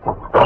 [0.00, 0.41] Thank.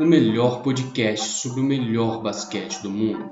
[0.00, 3.30] O melhor podcast sobre o melhor basquete do mundo.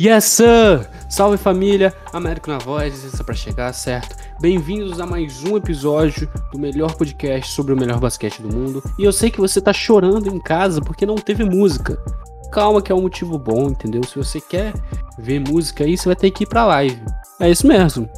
[0.00, 0.88] Yes, sir!
[1.10, 4.14] Salve família, Américo na voz, isso é pra chegar, certo?
[4.40, 8.82] Bem-vindos a mais um episódio do melhor podcast sobre o melhor basquete do mundo.
[8.96, 11.98] E eu sei que você tá chorando em casa porque não teve música
[12.50, 14.02] calma que é um motivo bom, entendeu?
[14.04, 14.72] Se você quer
[15.18, 17.00] ver música aí, você vai ter que ir pra live.
[17.40, 18.08] É isso mesmo.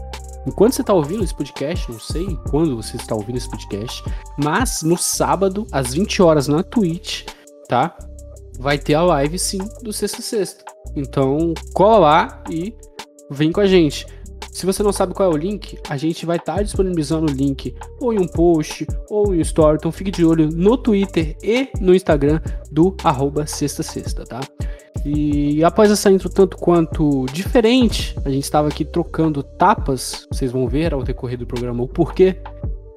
[0.47, 4.03] Enquanto você está ouvindo esse podcast, não sei quando você está ouvindo esse podcast,
[4.39, 7.27] mas no sábado, às 20 horas na Twitch,
[7.69, 7.97] tá?
[8.59, 10.65] Vai ter a live sim do Sexta Sexta.
[10.97, 12.75] Então, cola lá e
[13.31, 14.07] vem com a gente.
[14.59, 17.33] Se você não sabe qual é o link, a gente vai estar tá disponibilizando o
[17.33, 19.77] link ou em um post ou em um story.
[19.77, 24.41] Então fique de olho no Twitter e no Instagram do arroba sexta sexta, tá?
[25.05, 30.27] E após essa intro tanto quanto diferente, a gente estava aqui trocando tapas.
[30.29, 32.35] Vocês vão ver ao decorrer do programa o porquê.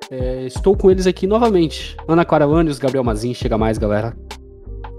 [0.09, 1.95] É, estou com eles aqui novamente.
[2.07, 2.47] Ana Clara
[2.79, 4.17] Gabriel Mazin, chega mais, galera.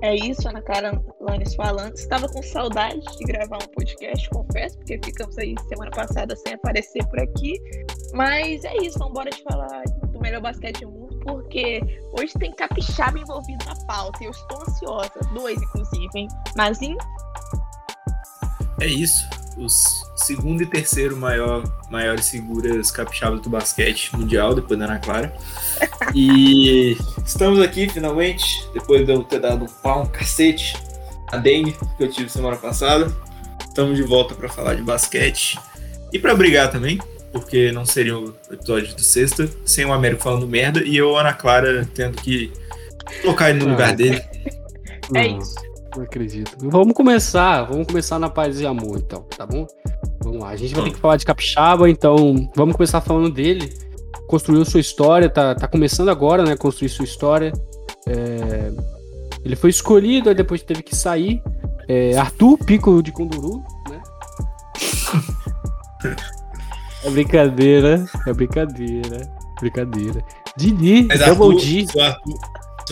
[0.02, 1.94] É isso, Ana Cara Lanes falando.
[1.94, 7.06] Estava com saudade de gravar um podcast, confesso, porque ficamos aí semana passada sem aparecer
[7.06, 7.54] por aqui.
[8.12, 11.80] Mas é isso, vamos embora de falar do melhor basquete do mundo, porque
[12.18, 15.20] hoje tem capixaba envolvido na pauta e eu estou ansiosa.
[15.32, 16.28] Dois, inclusive, hein?
[16.56, 16.96] Mas em...
[18.80, 19.24] É isso.
[19.56, 25.34] Os segundo e terceiro maior, maiores figuras capixabas do basquete mundial, depois da Ana Clara.
[26.14, 30.76] E estamos aqui finalmente, depois de eu ter dado um pau, um cacete,
[31.28, 33.12] a dengue que eu tive semana passada.
[33.66, 35.58] Estamos de volta para falar de basquete
[36.12, 36.98] e para brigar também,
[37.32, 41.32] porque não seria o episódio do sexta sem o Américo falando merda e eu, Ana
[41.32, 42.52] Clara, tendo que
[43.22, 44.22] colocar ele no lugar dele.
[45.14, 45.71] É isso.
[45.96, 46.56] Não acredito.
[46.58, 49.66] Vamos começar, vamos começar na paz e amor, então, tá bom?
[50.22, 53.72] Vamos lá, a gente vai ter que falar de Capixaba, então vamos começar falando dele.
[54.26, 56.56] Construiu sua história, tá, tá começando agora, né?
[56.56, 57.52] Construir sua história.
[58.06, 58.72] É...
[59.44, 61.42] Ele foi escolhido, aí depois teve que sair.
[61.86, 62.16] É...
[62.16, 64.00] Arthur Pico de Conduru, né?
[67.04, 69.30] é brincadeira, é brincadeira,
[69.60, 70.24] brincadeira.
[70.56, 71.86] Didi, Mas Double Arthur, D.
[71.94, 72.38] O, Arthur,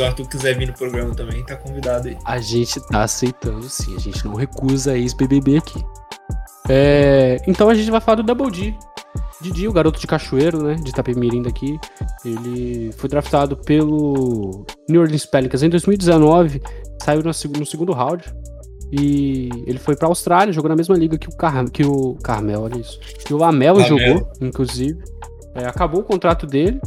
[0.00, 2.16] se o Arthur quiser vir no programa também, tá convidado aí.
[2.24, 5.84] A gente tá aceitando sim, a gente não recusa ex-BBB aqui.
[6.68, 8.74] É, então a gente vai falar do Double D.
[9.42, 11.78] Didi, o garoto de Cachoeiro, né, de Itapemirim daqui.
[12.24, 16.62] Ele foi draftado pelo New Orleans Pelicans em 2019,
[17.02, 18.24] saiu no, segundo round.
[18.92, 22.62] E ele foi pra Austrália, jogou na mesma liga que o, Car que o Carmel,
[22.62, 22.98] olha isso.
[23.24, 24.98] Que o Lamelo jogou, inclusive.
[25.54, 26.80] É, acabou o contrato dele.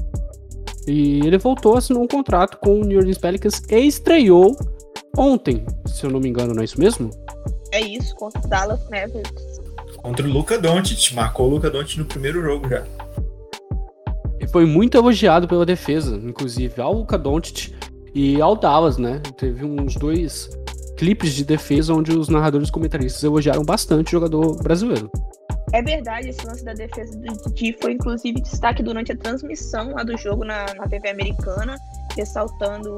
[0.88, 4.57] E ele voltou, assinou um contrato com o New Orleans Pelicans e estreou
[5.17, 7.09] ontem, se eu não me engano, não é isso mesmo?
[7.71, 9.63] É isso, contra o Dallas Mavericks
[10.03, 11.16] contra o Luca Doncic.
[11.16, 12.83] Marcou o Luca Doncic no primeiro jogo já.
[14.39, 17.73] E foi muito elogiado pela defesa, inclusive ao Luca Doncic
[18.13, 19.21] e ao Dallas, né?
[19.38, 20.50] Teve uns dois
[20.97, 25.09] clipes de defesa onde os narradores comentaristas elogiaram bastante o jogador brasileiro.
[25.73, 30.03] É verdade, esse lance da defesa do Didi foi inclusive destaque durante a transmissão lá
[30.03, 31.75] do jogo na, na TV americana
[32.16, 32.97] ressaltando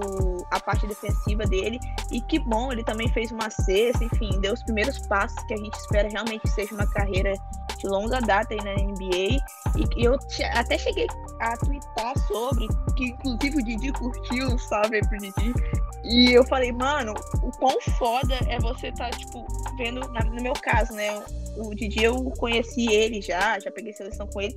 [0.51, 1.79] a parte defensiva dele.
[2.11, 5.57] E que bom, ele também fez uma cesta, enfim, deu os primeiros passos que a
[5.57, 7.33] gente espera realmente que seja uma carreira
[7.77, 9.39] de longa data aí na NBA.
[9.77, 10.17] E eu
[10.53, 11.07] até cheguei
[11.39, 15.53] a twittar sobre, que inclusive o Didi curtiu, um salve aí pro Didi.
[16.07, 19.45] E eu falei, mano, o quão foda é você tá, tipo,
[19.77, 21.23] vendo, no meu caso, né?
[21.57, 24.55] O Didi eu conheci ele já, já peguei seleção com ele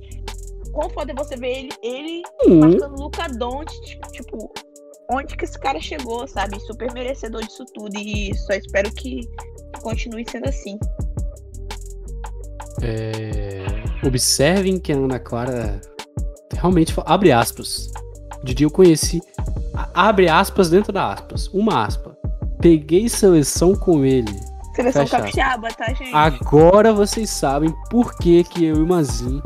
[0.71, 2.59] quão foda é você ver ele, ele uhum.
[2.59, 3.27] marcando Luca
[4.11, 4.51] tipo,
[5.11, 6.59] onde que esse cara chegou, sabe?
[6.61, 9.27] Super merecedor disso tudo e só espero que
[9.81, 10.77] continue sendo assim.
[12.81, 13.65] É...
[14.05, 15.81] Observem que a Ana Clara
[16.53, 17.91] realmente abre aspas.
[18.43, 19.21] Didi eu conheci
[19.93, 22.17] abre aspas dentro da aspas, uma aspa.
[22.61, 24.39] Peguei seleção com ele.
[24.75, 26.13] Seleção capixaba, tá, gente?
[26.13, 29.41] Agora vocês sabem por que que eu e Mazin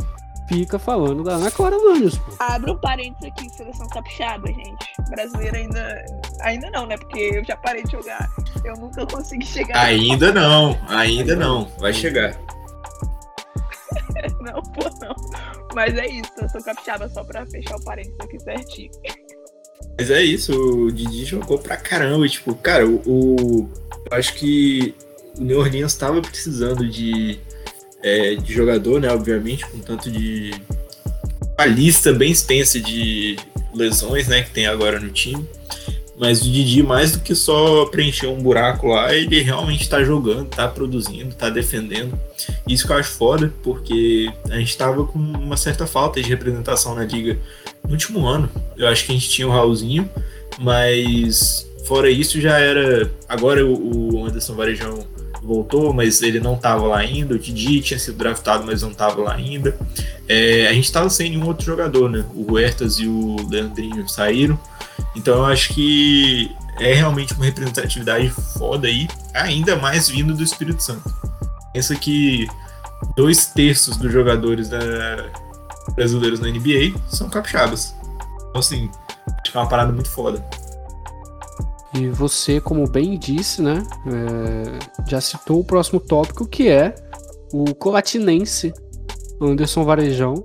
[0.47, 2.19] fica falando da Ana Clara pô.
[2.39, 4.85] Abre um parênteses aqui, seleção capixaba, gente.
[5.09, 6.05] Brasileira ainda.
[6.41, 6.97] Ainda não, né?
[6.97, 8.29] Porque eu já parei de jogar.
[8.63, 9.77] Eu nunca consegui chegar.
[9.77, 11.65] Ainda não, ainda não.
[11.79, 12.35] Vai chegar.
[14.39, 15.15] não, pô, não.
[15.73, 18.91] Mas é isso, eu sou capixaba só pra fechar o parênteses aqui certinho.
[19.97, 22.27] Mas é isso, o Didi jogou pra caramba.
[22.27, 23.69] Tipo, cara, o, o
[24.11, 24.93] eu acho que
[25.37, 27.39] o New Orleans estava precisando de,
[28.01, 29.09] é, de jogador, né?
[29.11, 30.51] Obviamente, com tanto de.
[31.57, 33.37] Uma lista bem extensa de
[33.73, 34.41] lesões, né?
[34.41, 35.47] Que tem agora no time.
[36.17, 40.45] Mas o Didi, mais do que só preencher um buraco lá, ele realmente tá jogando,
[40.45, 42.17] tá produzindo, tá defendendo.
[42.67, 46.93] Isso que eu acho foda, porque a gente tava com uma certa falta de representação
[46.93, 47.37] na liga
[47.83, 48.49] no último ano.
[48.77, 50.09] Eu acho que a gente tinha o Raulzinho,
[50.59, 53.11] mas fora isso já era.
[53.27, 55.05] Agora o Anderson Varejão
[55.43, 57.35] voltou, mas ele não estava lá ainda.
[57.35, 59.77] O Didi tinha sido draftado, mas não estava lá ainda.
[60.27, 62.25] É, a gente estava sem nenhum outro jogador, né?
[62.33, 64.57] O Huertas e o Leandrinho saíram.
[65.15, 66.49] Então eu acho que
[66.79, 71.13] é realmente uma representatividade foda aí, ainda mais vindo do Espírito Santo.
[71.73, 72.47] Pensa que
[73.15, 75.29] dois terços dos jogadores da,
[75.95, 77.93] brasileiros na NBA são capixabas.
[78.49, 78.89] Então, assim,
[79.27, 80.43] acho que é uma parada muito foda.
[81.93, 86.95] E você, como bem disse, né, é, já citou o próximo tópico, que é
[87.53, 88.73] o colatinense
[89.39, 90.43] Anderson Varejão,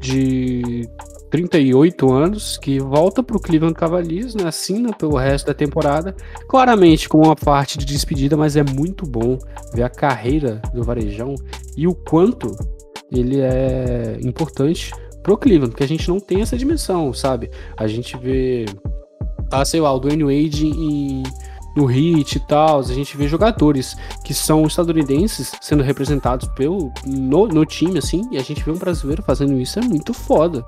[0.00, 0.88] de
[1.30, 6.16] 38 anos, que volta para o Cleveland Cavaliers, né, assina pelo resto da temporada,
[6.48, 9.38] claramente com uma parte de despedida, mas é muito bom
[9.74, 11.34] ver a carreira do Varejão
[11.76, 12.56] e o quanto
[13.10, 17.50] ele é importante pro Cleveland, porque a gente não tem essa dimensão, sabe?
[17.76, 18.66] A gente vê,
[19.50, 21.22] tá, sei lá, o Dwayne Wade
[21.76, 27.46] no Heat e tal, a gente vê jogadores que são estadunidenses sendo representados pelo, no,
[27.46, 30.64] no time, assim, e a gente vê um brasileiro fazendo isso, é muito foda.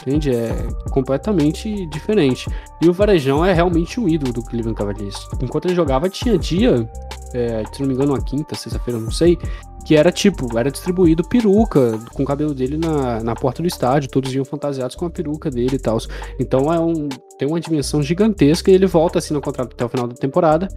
[0.00, 0.34] Entende?
[0.34, 2.48] É completamente diferente.
[2.80, 5.28] E o Varejão é realmente o ídolo do Cleveland Cavaliers.
[5.42, 6.88] Enquanto ele jogava, tinha dia,
[7.34, 9.38] é, se não me engano, uma quinta, sexta-feira, não sei,
[9.86, 14.10] que era tipo, era distribuído peruca com o cabelo dele na, na porta do estádio,
[14.10, 15.98] todos iam fantasiados com a peruca dele e tal.
[16.38, 19.88] Então é um, tem uma dimensão gigantesca e ele volta assim no contrato até o
[19.88, 20.68] final da temporada.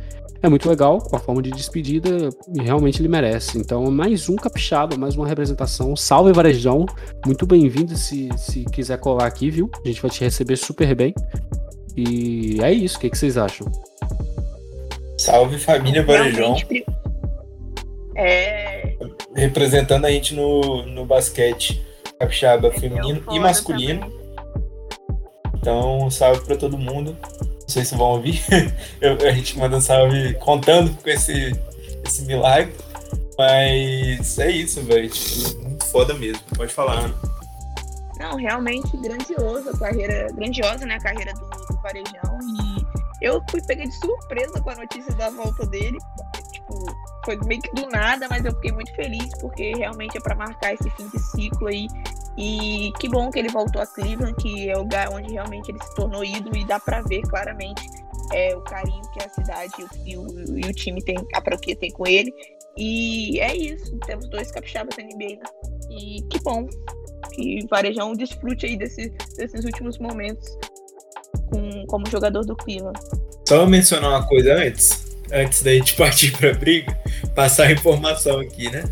[0.41, 3.57] É muito legal, com a forma de despedida, e realmente ele merece.
[3.57, 5.95] Então, mais um capixaba, mais uma representação.
[5.95, 6.85] Salve Varejão,
[7.25, 9.71] muito bem-vindo se, se quiser colar aqui, viu?
[9.85, 11.13] A gente vai te receber super bem.
[11.95, 13.65] E é isso, o que, que vocês acham?
[15.17, 16.57] Salve família Varejão.
[18.15, 18.95] É...
[19.35, 21.83] Representando a gente no, no basquete
[22.19, 24.01] capixaba é feminino e masculino.
[24.01, 24.23] Também.
[25.55, 27.17] Então, salve para todo mundo.
[27.21, 28.43] Não sei se vão ouvir.
[28.99, 31.53] Eu, a gente manda um salve contando com esse,
[32.05, 32.73] esse milagre.
[33.37, 35.09] Mas é isso, velho.
[35.09, 36.41] Tipo, muito foda mesmo.
[36.55, 37.15] Pode falar, Ana.
[38.19, 42.39] Não, realmente grandiosa a carreira, grandiosa, né, a carreira do, do Varejão.
[43.21, 45.97] E eu fui pega de surpresa com a notícia da volta dele.
[46.63, 46.85] Tipo,
[47.25, 50.73] foi meio que do nada, mas eu fiquei muito feliz porque realmente é para marcar
[50.73, 51.87] esse fim de ciclo aí.
[52.37, 55.81] E que bom que ele voltou a Cleveland, que é o lugar onde realmente ele
[55.83, 57.81] se tornou ídolo e dá para ver claramente
[58.31, 59.73] é, o carinho que a cidade
[60.05, 60.25] e o,
[60.57, 62.33] e o time tem, a franquia tem com ele.
[62.75, 65.43] E é isso, temos dois capixabas na NBA, né?
[65.91, 66.67] E que bom
[67.31, 70.49] que Varejão desfrute aí desse, desses últimos momentos
[71.51, 72.99] com, como jogador do Cleveland.
[73.47, 76.97] Só mencionar uma coisa antes antes da gente partir para briga,
[77.35, 78.83] passar a informação aqui, né?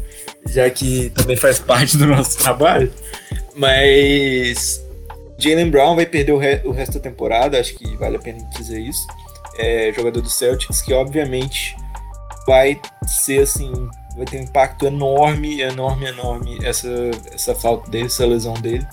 [0.47, 2.91] Já que também faz parte do nosso trabalho.
[3.55, 4.83] Mas
[5.37, 8.39] Jalen Brown vai perder o, re o, resto da temporada, acho que vale a pena
[8.57, 9.05] dizer isso.
[9.57, 11.75] É jogador do Celtics, que obviamente
[12.47, 13.71] vai ser assim,
[14.15, 16.89] vai ter um impacto enorme, enorme, enorme essa,
[17.33, 18.85] essa falta dele, essa lesão dele.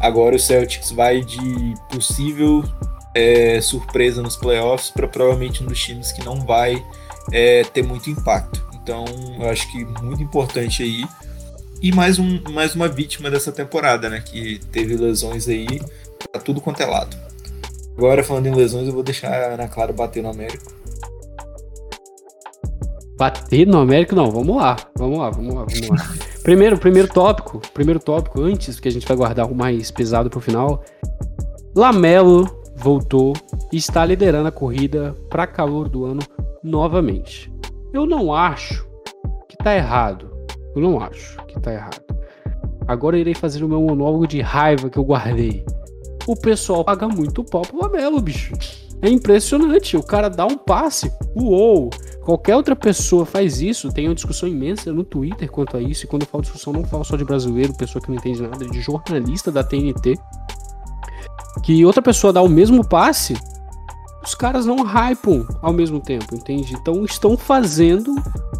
[0.00, 2.64] Agora o Celtics vai de possível
[3.14, 6.82] é, surpresa nos playoffs para provavelmente um dos times que não vai
[7.30, 8.64] é, ter muito impacto.
[8.82, 9.04] Então,
[9.38, 11.04] eu acho que muito importante aí.
[11.80, 14.20] E mais, um, mais uma vítima dessa temporada, né?
[14.20, 15.80] Que teve lesões aí
[16.30, 17.16] pra tudo quanto é lado.
[17.96, 20.72] Agora, falando em lesões, eu vou deixar a Ana Clara bater no Américo.
[23.16, 24.14] Bater no Américo?
[24.14, 24.76] Não, vamos lá.
[24.96, 26.14] Vamos lá, vamos lá, vamos lá.
[26.42, 30.40] primeiro, primeiro tópico, primeiro tópico, antes, que a gente vai guardar o mais pesado pro
[30.40, 30.82] final.
[31.74, 33.32] Lamelo voltou
[33.72, 36.20] e está liderando a corrida para calor do ano
[36.62, 37.52] novamente.
[37.92, 38.86] Eu não acho
[39.48, 40.30] que tá errado.
[40.74, 42.02] Eu não acho que tá errado.
[42.86, 45.64] Agora irei fazer o meu monólogo de raiva que eu guardei.
[46.26, 48.54] O pessoal paga muito pau pro Lamelo, bicho.
[49.02, 49.96] É impressionante.
[49.96, 51.12] O cara dá um passe.
[51.34, 51.90] Uou!
[52.24, 53.92] Qualquer outra pessoa faz isso.
[53.92, 56.04] Tem uma discussão imensa no Twitter quanto a isso.
[56.04, 58.64] E quando eu falo discussão, não falo só de brasileiro, pessoa que não entende nada,
[58.64, 60.16] de jornalista da TNT
[61.62, 63.36] que outra pessoa dá o mesmo passe,
[64.24, 66.74] os caras não hypam ao mesmo tempo, entende?
[66.74, 68.14] Então estão fazendo,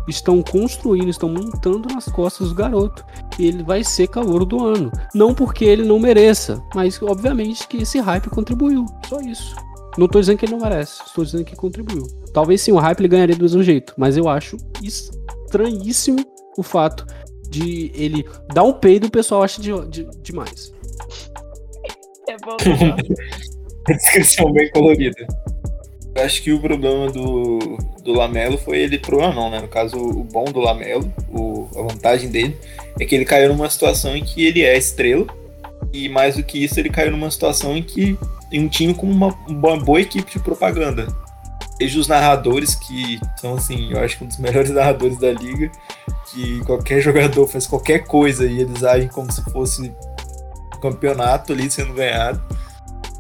[0.09, 3.05] estão construindo, estão montando nas costas do garoto.
[3.39, 4.91] ele vai ser calor do ano.
[5.15, 8.87] Não porque ele não mereça, mas obviamente que esse hype contribuiu.
[9.09, 9.55] Só isso.
[9.97, 12.07] Não tô dizendo que ele não merece, estou dizendo que contribuiu.
[12.33, 16.25] Talvez sim, o hype ele ganharia do mesmo jeito, mas eu acho estranhíssimo
[16.57, 17.07] o fato
[17.49, 20.73] de ele dar um peido e o pessoal acha de, de, demais.
[22.33, 22.57] É bom.
[23.87, 25.27] Descrição bem colorida.
[26.15, 29.61] Eu acho que o problema do, do Lamelo foi ele, problema não, né?
[29.61, 32.57] No caso, o bom do Lamelo, o, a vantagem dele,
[32.99, 35.27] é que ele caiu numa situação em que ele é estrela,
[35.93, 38.17] e mais do que isso, ele caiu numa situação em que
[38.51, 41.07] tem um time com uma, uma boa equipe de propaganda.
[41.79, 45.71] Veja os narradores que são, assim, eu acho que um dos melhores narradores da liga,
[46.31, 49.93] que qualquer jogador faz qualquer coisa e eles agem como se fosse
[50.83, 52.43] campeonato ali sendo ganhado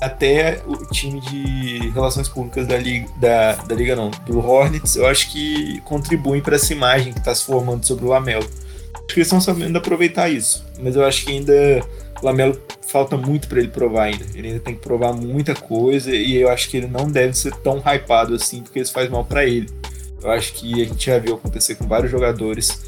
[0.02, 5.06] até o time de relações públicas da liga, da, da liga não, do Hornets, eu
[5.06, 8.42] acho que contribuem para essa imagem que está se formando sobre o Lamelo.
[8.42, 11.52] Acho que eles estão sabendo aproveitar isso, mas eu acho que ainda
[12.20, 14.24] o Lamelo falta muito para ele provar ainda.
[14.34, 17.54] Ele ainda tem que provar muita coisa e eu acho que ele não deve ser
[17.56, 19.68] tão hypado assim porque isso faz mal para ele.
[20.20, 22.82] Eu acho que a gente já viu acontecer com vários jogadores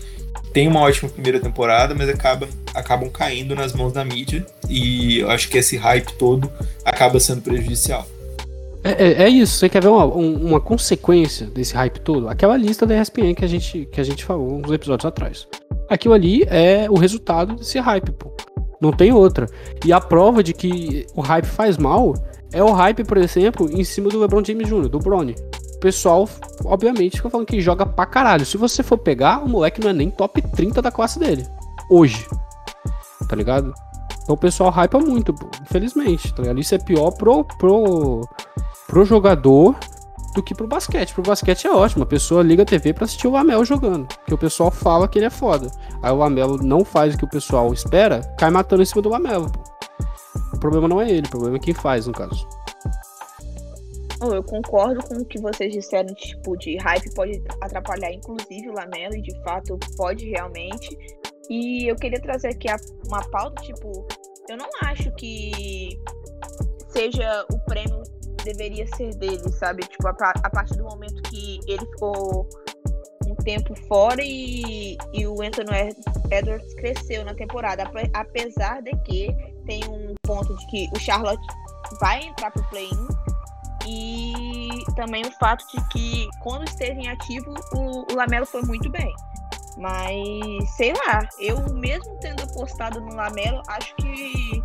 [0.55, 5.29] tem uma ótima primeira temporada, mas acabam, acabam caindo nas mãos da mídia e eu
[5.29, 6.49] acho que esse hype todo
[6.85, 8.07] acaba sendo prejudicial.
[8.85, 12.29] É, é, é isso, você quer ver uma, uma consequência desse hype todo?
[12.29, 15.49] Aquela lista da ESPN que a gente, que a gente falou uns episódios atrás.
[15.89, 18.33] Aquilo ali é o resultado desse hype, pô.
[18.81, 19.47] Não tem outra.
[19.85, 22.15] E a prova de que o hype faz mal
[22.53, 25.35] é o hype, por exemplo, em cima do LeBron James Jr., do Bronny
[25.85, 26.27] pessoal,
[26.65, 28.47] obviamente, fica falando que joga pra caralho.
[28.47, 31.47] Se você for pegar, o moleque não é nem top 30 da classe dele.
[31.91, 32.27] Hoje.
[33.29, 33.75] Tá ligado?
[34.23, 36.33] Então o pessoal hypa muito, infelizmente.
[36.33, 36.59] Tá ligado?
[36.59, 38.27] Isso é pior pro, pro,
[38.87, 39.77] pro jogador
[40.35, 41.13] do que pro basquete.
[41.13, 42.05] Pro basquete é ótimo.
[42.05, 44.07] A pessoa liga a TV pra assistir o Lamelo jogando.
[44.07, 45.71] Porque o pessoal fala que ele é foda.
[46.03, 49.11] Aí o Lamelo não faz o que o pessoal espera, cai matando em cima do
[49.11, 49.53] Lamelo.
[50.51, 52.49] O problema não é ele, o problema é quem faz, no caso.
[54.33, 59.17] Eu concordo com o que vocês disseram, tipo, de hype pode atrapalhar, inclusive, o Lamelo,
[59.17, 60.97] e de fato pode realmente.
[61.51, 62.69] E eu queria trazer aqui
[63.07, 64.07] uma pauta, tipo,
[64.49, 65.99] eu não acho que
[66.89, 68.03] seja o prêmio
[68.45, 69.83] deveria ser dele, sabe?
[69.83, 72.47] Tipo, a, partir do momento que ele ficou
[73.27, 75.95] um tempo fora e, e o Anthony
[76.31, 79.35] Edwards cresceu na temporada, apesar de que
[79.67, 81.47] tem um ponto de que o Charlotte
[82.01, 83.09] vai entrar pro play-in,
[83.87, 88.91] e também o fato de que quando esteve em ativo, o, o Lamelo foi muito
[88.91, 89.13] bem.
[89.77, 94.63] Mas, sei lá, eu mesmo tendo apostado no Lamelo, acho que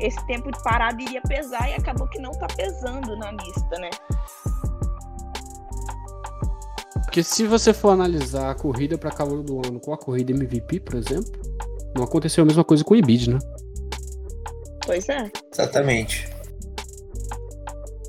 [0.00, 3.90] esse tempo de parada iria pesar e acabou que não tá pesando na lista, né?
[7.04, 10.80] Porque se você for analisar a corrida para calor do ano com a corrida MVP,
[10.80, 11.30] por exemplo,
[11.96, 13.38] não aconteceu a mesma coisa com o Embiid, né?
[14.84, 15.30] Pois é.
[15.52, 16.33] Exatamente.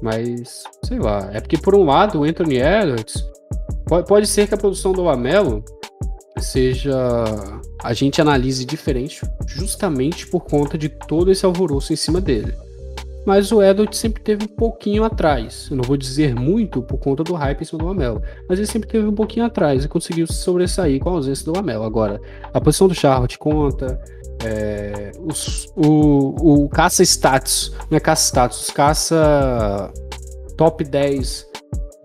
[0.05, 1.31] Mas, sei lá.
[1.33, 3.25] É porque, por um lado, o Anthony Edwards.
[3.87, 5.65] Pode, pode ser que a produção do Lamelo
[6.37, 6.93] seja.
[7.83, 12.53] A gente analise diferente, justamente por conta de todo esse alvoroço em cima dele.
[13.25, 15.67] Mas o Edwards sempre teve um pouquinho atrás.
[15.71, 18.21] Eu não vou dizer muito por conta do hype em cima do Lamelo.
[18.47, 21.53] Mas ele sempre teve um pouquinho atrás e conseguiu se sobressair com a ausência do
[21.53, 21.83] Lamelo.
[21.83, 22.21] Agora,
[22.53, 23.99] a posição do Charlotte conta,
[24.43, 29.91] é, os, o, o caça status, não é caça status, caça
[30.55, 31.47] top 10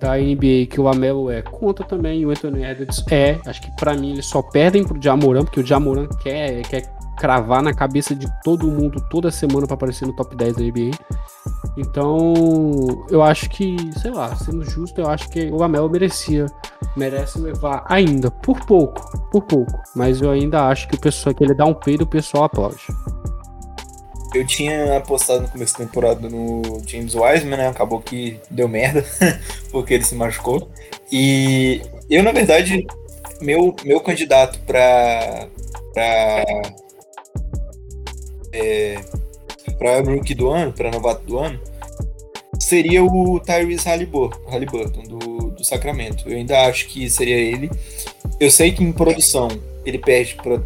[0.01, 3.95] da NBA que o Amelo é, conta também, o Anthony Edwards é, acho que para
[3.95, 8.27] mim eles só perdem pro Jamoran, porque o Jamoran quer, quer cravar na cabeça de
[8.43, 10.91] todo mundo toda semana para aparecer no top 10 da NBA.
[11.77, 12.35] Então,
[13.11, 16.47] eu acho que, sei lá, sendo justo, eu acho que o Amel merecia,
[16.97, 19.79] merece levar ainda, por pouco, por pouco.
[19.95, 22.87] Mas eu ainda acho que o pessoal que ele dá um peido, o pessoal aplaude.
[24.35, 27.69] Eu tinha apostado no começo da temporada no James Wiseman, né?
[27.69, 29.05] Acabou que deu merda,
[29.71, 30.71] porque ele se machucou.
[31.13, 32.87] E eu, na verdade,
[33.43, 35.49] meu, meu candidato para
[38.53, 39.01] é,
[39.79, 41.61] para rookie do ano, para novato do ano,
[42.59, 46.29] seria o Tyrese Halliburton, do, do Sacramento.
[46.29, 47.71] Eu ainda acho que seria ele.
[48.39, 49.49] Eu sei que em produção
[49.85, 50.61] ele perde para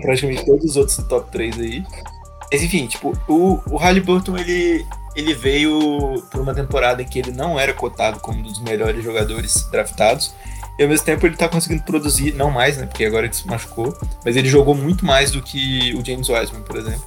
[0.00, 1.84] praticamente todos os outros do top 3 aí.
[2.50, 4.84] Mas enfim, tipo, o, o Halliburton ele,
[5.16, 9.02] ele veio por uma temporada em que ele não era cotado como um dos melhores
[9.02, 10.34] jogadores draftados.
[10.78, 12.86] E ao mesmo tempo ele tá conseguindo produzir, não mais, né?
[12.86, 16.62] Porque agora ele se machucou, mas ele jogou muito mais do que o James Wiseman,
[16.62, 17.04] por exemplo.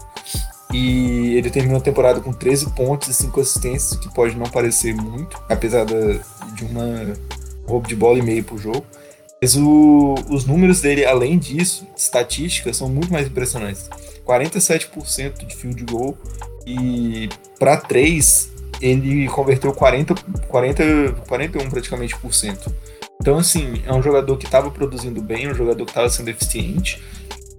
[0.73, 4.93] E ele terminou a temporada com 13 pontos e 5 assistências, que pode não parecer
[4.93, 7.13] muito, apesar de uma
[7.67, 8.85] roubo de bola e meio por jogo.
[9.41, 13.89] Mas o, os números dele, além disso, estatísticas, são muito mais impressionantes.
[14.25, 16.17] 47% de field goal
[16.65, 17.29] e
[17.59, 18.49] para 3
[18.81, 20.15] ele converteu 40,
[20.47, 22.73] 40, 41 praticamente por cento.
[23.21, 27.01] Então, assim, é um jogador que estava produzindo bem, um jogador que estava sendo eficiente.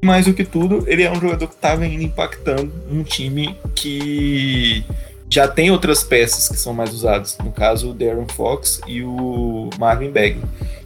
[0.03, 4.85] Mais do que tudo, ele é um jogador que estava ainda impactando um time que
[5.29, 7.37] já tem outras peças que são mais usadas.
[7.43, 10.43] No caso, o Darren Fox e o Marvin Bagley.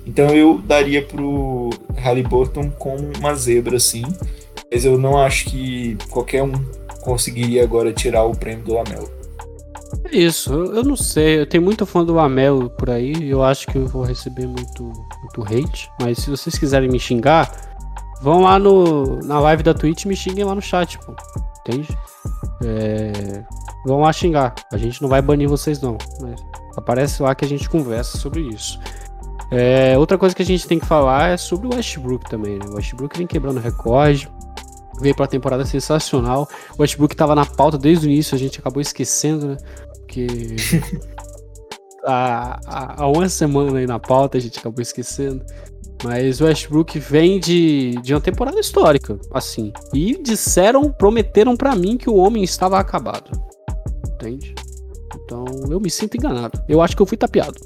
[0.06, 4.04] Então eu daria pro Halliburton com uma zebra, assim.
[4.72, 6.52] Mas eu não acho que qualquer um
[7.02, 9.10] conseguiria agora tirar o prêmio do Lamelo.
[10.04, 11.40] É isso, eu, não sei.
[11.40, 13.28] Eu tenho muito fã do Lamelo por aí.
[13.28, 15.90] Eu acho que eu vou receber muito, muito hate.
[16.00, 17.50] Mas se vocês quiserem me xingar,
[18.22, 21.14] vão lá no, na live da Twitch e me xinguem lá no chat, pô.
[21.60, 21.96] Entende?
[22.64, 23.44] É,
[23.84, 24.54] vão lá xingar.
[24.72, 25.98] A gente não vai banir vocês, não.
[26.20, 26.40] Mas
[26.76, 28.78] aparece lá que a gente conversa sobre isso.
[29.50, 32.58] É, outra coisa que a gente tem que falar é sobre o Westbrook também.
[32.58, 32.66] Né?
[32.68, 34.30] O Westbrook vem quebrando recorde,
[35.00, 36.48] veio para a temporada sensacional.
[36.78, 39.56] O Westbrook estava na pauta desde o início, a gente acabou esquecendo, né?
[39.98, 40.26] Porque
[42.04, 42.60] há,
[43.02, 45.44] há, uma semana aí na pauta a gente acabou esquecendo.
[46.02, 49.72] Mas o Westbrook vem de, de uma temporada histórica, assim.
[49.92, 53.30] E disseram, prometeram para mim que o homem estava acabado.
[54.14, 54.54] Entende?
[55.24, 56.62] Então eu me sinto enganado.
[56.68, 57.60] Eu acho que eu fui tapeado.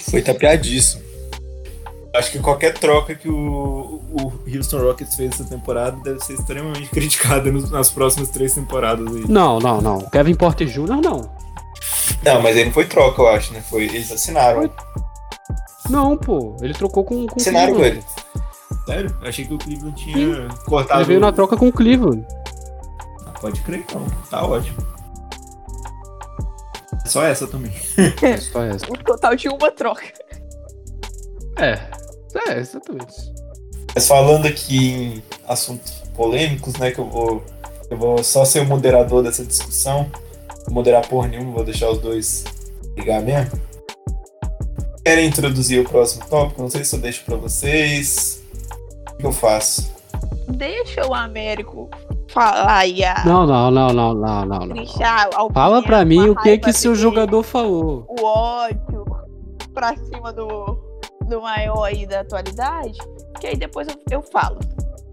[0.00, 1.03] Foi tapeadíssimo.
[2.14, 6.88] Acho que qualquer troca que o, o Houston Rockets fez essa temporada deve ser extremamente
[6.94, 9.24] criticada nas próximas três temporadas aí.
[9.28, 9.98] Não, não, não.
[10.10, 11.00] Kevin Porter Jr.
[11.02, 11.28] não.
[12.22, 13.60] Não, mas ele não foi troca, eu acho, né?
[13.68, 14.60] Foi, eles assinaram.
[14.60, 14.70] Foi...
[15.90, 16.56] Não, pô.
[16.62, 18.02] Ele trocou com, com Assinaram com ele.
[18.86, 19.16] Sério?
[19.20, 20.48] Eu achei que o Cleveland tinha Sim.
[20.66, 21.00] cortado.
[21.00, 22.24] Ele veio na troca com o Cleveland.
[23.26, 24.06] Ah, pode crer, então.
[24.30, 24.76] Tá ótimo.
[27.06, 27.72] Só essa também.
[28.22, 28.86] É, só essa.
[28.86, 30.04] Um total de uma troca.
[31.58, 31.93] É,
[32.48, 33.32] é, exatamente.
[33.94, 37.44] Mas falando aqui em assuntos polêmicos, né, que eu vou,
[37.90, 40.10] eu vou só ser o moderador dessa discussão.
[40.66, 42.44] Vou moderar porra nenhuma, vou deixar os dois
[42.96, 43.60] ligar mesmo.
[45.04, 46.62] Querem introduzir o próximo tópico?
[46.62, 48.42] Não sei se eu deixo pra vocês.
[49.12, 49.92] O que eu faço?
[50.48, 51.90] Deixa o Américo
[52.28, 53.22] falar aí a...
[53.24, 54.66] Não, não, não, não, não, não.
[54.66, 55.50] não.
[55.52, 58.06] Fala pra mim o que que seu jogador falou.
[58.08, 59.04] O ódio
[59.74, 60.78] pra cima do,
[61.24, 62.98] do maior aí da atualidade,
[63.40, 64.58] que aí depois eu, eu falo.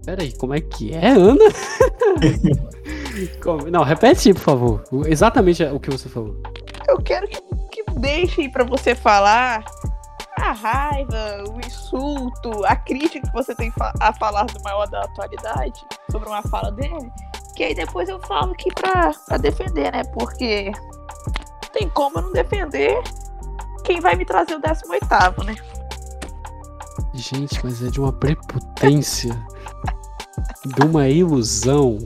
[0.04, 1.38] Peraí, como é que é, Ana?
[3.70, 4.82] Não, repete, por favor.
[5.06, 6.36] Exatamente o que você falou.
[6.88, 9.64] Eu quero que, que deixe para você falar
[10.36, 15.80] a raiva, o insulto, a crítica que você tem a falar do maior da atualidade
[16.10, 17.10] sobre uma fala dele.
[17.54, 20.02] Que aí depois eu falo aqui pra, pra defender, né?
[20.14, 20.72] Porque
[21.72, 23.00] tem como eu não defender
[23.84, 25.54] quem vai me trazer o 18, né?
[27.14, 29.38] Gente, mas é de uma prepotência,
[30.64, 31.98] de uma ilusão.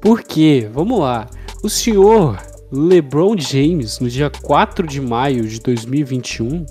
[0.00, 0.68] Por quê?
[0.72, 1.28] Vamos lá.
[1.62, 2.38] O senhor
[2.70, 6.66] LeBron James, no dia 4 de maio de 2021,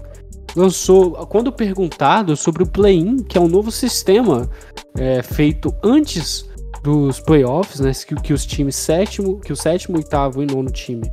[0.56, 4.50] lançou, quando perguntado sobre o play-in, que é um novo sistema
[4.98, 6.50] é, feito antes
[6.84, 11.10] dos playoffs, né, que, que os times sétimo, que o sétimo, oitavo e nono time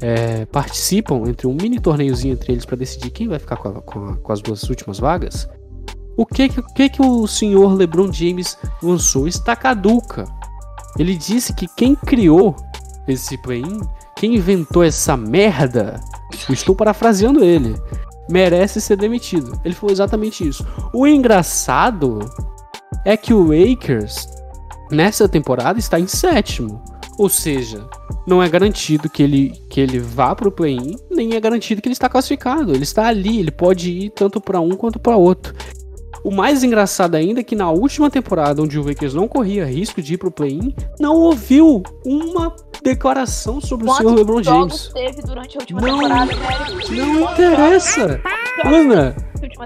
[0.00, 3.72] é, participam entre um mini torneiozinho entre eles para decidir quem vai ficar com, a,
[3.82, 5.48] com, a, com, as duas últimas vagas.
[6.16, 9.28] O que que, que que o senhor LeBron James lançou?
[9.28, 10.24] Está caduca.
[10.98, 12.56] Ele disse que quem criou
[13.06, 13.80] esse play-in,
[14.16, 16.00] quem inventou essa merda,
[16.48, 17.76] estou parafraseando ele,
[18.30, 19.60] merece ser demitido.
[19.62, 20.66] Ele falou exatamente isso.
[20.92, 22.18] O engraçado
[23.04, 24.26] é que o Lakers
[24.90, 26.82] nessa temporada está em sétimo.
[27.18, 27.88] Ou seja,
[28.26, 31.88] não é garantido que ele, que ele vá para o play-in, nem é garantido que
[31.88, 32.72] ele está classificado.
[32.72, 35.54] Ele está ali, ele pode ir tanto para um quanto para outro.
[36.26, 40.02] O mais engraçado ainda é que na última temporada, onde o Lakers não corria risco
[40.02, 44.90] de ir pro play-in, não ouviu uma declaração sobre Quantos o senhor LeBron James.
[44.92, 46.32] teve durante a última não, temporada,
[46.90, 48.20] Não interessa.
[48.64, 49.16] Ana,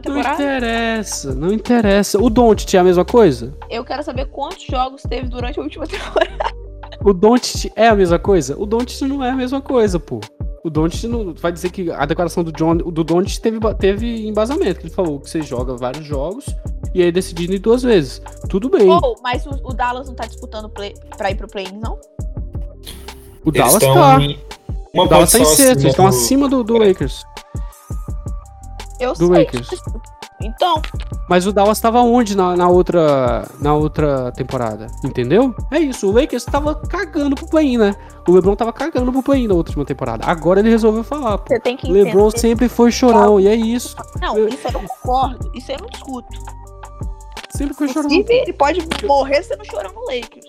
[0.05, 2.18] não interessa, não interessa.
[2.23, 3.57] O Don't é a mesma coisa?
[3.70, 6.55] Eu quero saber quantos jogos teve durante a última temporada.
[7.03, 8.55] O Don't é a mesma coisa?
[8.59, 10.20] O Don't não é a mesma coisa, pô.
[10.62, 14.81] O Don't não vai dizer que a declaração do John, do Don't teve, teve embasamento,
[14.81, 16.44] que ele falou que você joga vários jogos
[16.94, 18.20] e aí decidindo em duas vezes.
[18.49, 18.88] Tudo bem.
[18.90, 21.99] Oh, mas o, o, Dallas não tá disputando play, pra ir pro play-in, não?
[23.42, 24.18] O Dallas tá.
[24.94, 27.25] o Dallas tá em sexto, eles estão acima do, do Lakers.
[29.01, 29.38] Eu do sei.
[29.38, 29.70] Lakers.
[30.42, 30.81] Então,
[31.29, 34.87] Mas o Dallas tava onde na, na outra na outra temporada?
[35.05, 35.55] Entendeu?
[35.70, 36.09] É isso.
[36.09, 37.94] O Lakers tava cagando pro play né?
[38.26, 40.24] O LeBron tava cagando pro play na última temporada.
[40.24, 41.38] Agora ele resolveu falar.
[41.38, 41.44] Pô.
[41.53, 42.38] Você tem que LeBron entender.
[42.38, 43.96] sempre foi chorão, e é isso.
[44.20, 45.50] Não, Eu- isso eu não concordo.
[45.55, 46.29] Isso eu não discuto.
[47.50, 48.09] Sempre foi chorão.
[48.11, 50.46] Ele pode morrer sendo chorão no Lakers.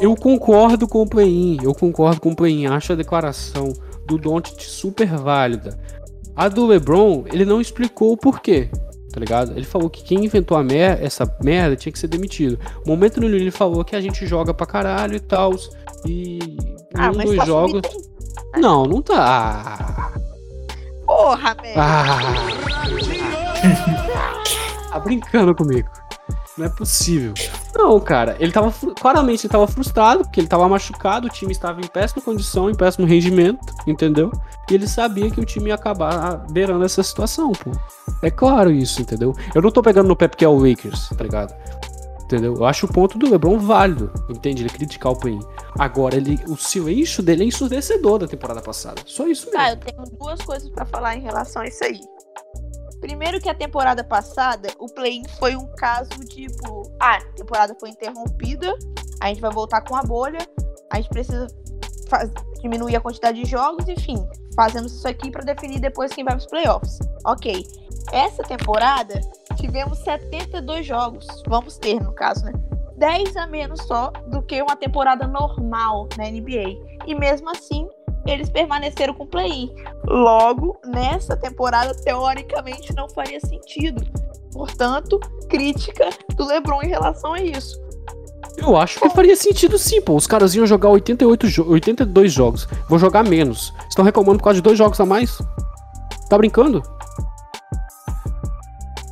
[0.00, 3.72] Eu concordo com o play-in, eu concordo com o play-in, acho a declaração
[4.06, 5.78] do Doncic super válida.
[6.34, 8.68] A do LeBron, ele não explicou o porquê,
[9.14, 9.52] tá ligado?
[9.52, 12.58] Ele falou que quem inventou a mer essa merda tinha que ser demitido.
[12.84, 15.54] O momento no ele falou que a gente joga pra caralho e tal,
[16.04, 16.40] e
[16.96, 17.80] Ah, um dos tá jogos...
[17.86, 18.14] subindo.
[18.56, 20.12] Não, não tá.
[21.06, 21.74] Porra, velho.
[21.76, 22.18] Ah,
[24.90, 25.88] tá brincando comigo.
[26.58, 27.34] Não é possível.
[27.74, 28.72] Não, cara, ele tava
[29.04, 32.74] claramente ele tava frustrado porque ele tava machucado, o time estava em péssima condição, em
[32.74, 34.32] péssimo rendimento, entendeu?
[34.70, 37.70] E ele sabia que o time ia acabar beirando essa situação, pô.
[38.22, 39.34] É claro isso, entendeu?
[39.54, 41.54] Eu não tô pegando no pé porque é o Lakers, tá ligado?
[42.22, 42.54] Entendeu?
[42.54, 44.62] Eu acho o ponto do LeBron válido, entende?
[44.62, 45.38] Ele criticar o play
[45.78, 49.02] Agora, ele, o silêncio dele é ensurdecedor da temporada passada.
[49.04, 49.60] Só isso mesmo.
[49.60, 52.00] Tá, eu tenho duas coisas pra falar em relação a isso aí.
[53.04, 57.90] Primeiro que a temporada passada, o play-in foi um caso tipo, ah, a temporada foi
[57.90, 58.74] interrompida,
[59.20, 60.38] a gente vai voltar com a bolha,
[60.90, 61.46] a gente precisa
[62.08, 62.30] faz-
[62.62, 66.46] diminuir a quantidade de jogos, enfim, fazemos isso aqui pra definir depois quem vai pros
[66.46, 66.98] playoffs.
[67.26, 67.66] Ok.
[68.10, 69.20] Essa temporada
[69.56, 72.52] tivemos 72 jogos, vamos ter no caso, né?
[72.96, 77.02] 10 a menos só do que uma temporada normal na NBA.
[77.06, 77.86] E mesmo assim,
[78.26, 79.74] eles permaneceram com o play-in.
[80.06, 84.04] Logo, nessa temporada, teoricamente, não faria sentido.
[84.52, 87.82] Portanto, crítica do LeBron em relação a isso.
[88.56, 90.14] Eu acho que faria sentido sim, pô.
[90.14, 92.68] Os caras iam jogar 88 jo 82 jogos.
[92.88, 93.72] Vou jogar menos.
[93.88, 95.38] Estão reclamando por causa de dois jogos a mais?
[96.28, 96.82] Tá brincando?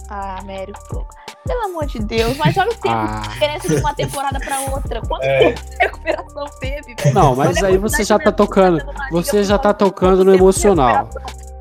[0.08, 1.04] Ah, Américo, pô.
[1.46, 3.20] Pelo amor de Deus, mas olha o tempo Ah.
[3.22, 5.00] de diferença de uma temporada pra outra.
[5.06, 5.38] Quanto É.
[5.52, 7.14] tempo de recuperação teve, velho?
[7.14, 8.82] Não, mas Olha aí você já tá tocando.
[9.10, 11.08] Você já tá tocando no emocional.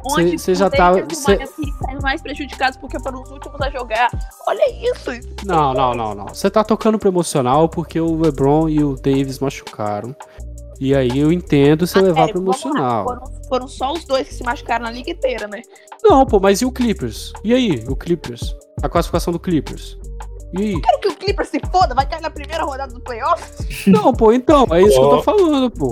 [0.03, 1.37] Onde Você já o cê-
[2.01, 4.09] mais prejudicados porque foram os últimos a jogar.
[4.47, 5.11] Olha isso.
[5.13, 6.27] isso Não, não, não, não.
[6.29, 10.15] Você tá tocando pro emocional porque o LeBron e o Davis machucaram.
[10.79, 13.03] E aí eu entendo você Ah, levar sério, pro emocional.
[13.03, 15.61] Foram, foram só os dois que se machucaram na liga inteira, né?
[16.03, 17.31] Não, pô, mas e o Clippers?
[17.43, 18.55] E aí, o Clippers?
[18.81, 19.97] A classificação do Clippers?
[20.53, 20.81] E aí?
[20.81, 23.43] Quero que o Clippers se foda, vai cair na primeira rodada do playoff.
[23.89, 25.89] Não, pô, então, é isso que eu tô falando, pô.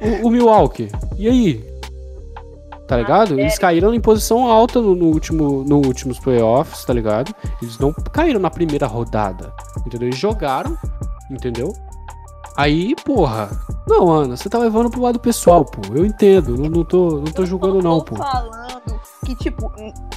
[0.00, 1.70] O, o Milwaukee, e aí?
[2.88, 3.38] Tá ligado?
[3.38, 3.60] Eles sério?
[3.60, 7.32] caíram em posição alta no, no último, no últimos playoffs, tá ligado?
[7.62, 9.52] Eles não caíram na primeira rodada,
[9.86, 10.08] entendeu?
[10.08, 10.76] Eles jogaram,
[11.30, 11.72] entendeu?
[12.56, 13.48] Aí, porra.
[13.86, 15.80] Não, Ana, você tá levando pro lado pessoal, pô.
[15.94, 18.16] Eu entendo, não, não tô, não tô julgando não, tô pô.
[18.16, 18.69] falando
[19.24, 19.70] que, tipo,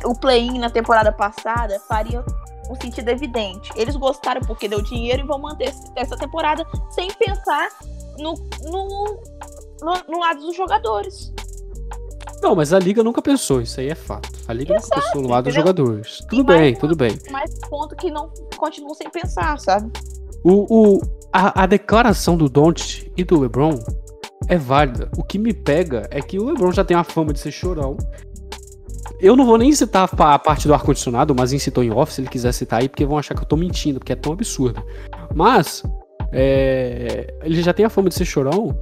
[0.06, 2.24] o play-in na temporada passada faria
[2.70, 3.72] um sentido evidente.
[3.76, 7.70] Eles gostaram porque deu dinheiro e vão manter essa temporada sem pensar
[8.18, 9.22] no, no,
[9.82, 11.34] no, no lado dos jogadores.
[12.42, 14.30] Não, mas a liga nunca pensou, isso aí é fato.
[14.48, 16.20] A liga nunca pensou no lado dos jogadores.
[16.30, 17.18] Tudo mais bem, tudo bem.
[17.32, 19.92] Mas ponto que não continuam sem pensar, sabe?
[20.44, 23.80] O, o, a, a declaração do Don't e do LeBron
[24.50, 25.10] é válida.
[25.18, 27.98] O que me pega é que o LeBron já tem a fama de ser chorão.
[29.24, 32.12] Eu não vou nem citar a pa- a parte do ar-condicionado, mas citou em off,
[32.12, 34.34] se ele quiser citar aí, porque vão achar que eu tô mentindo, porque é tão
[34.34, 34.84] absurdo.
[35.34, 35.82] Mas,
[36.34, 38.78] é, ele já tem a fama de ser chorão.